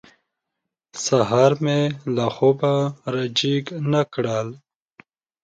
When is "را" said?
3.13-3.23